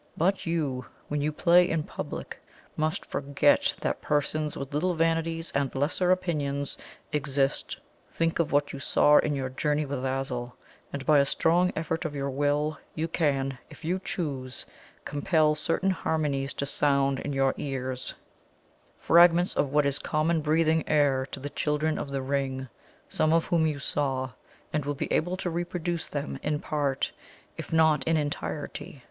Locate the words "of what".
8.39-8.73, 19.55-19.85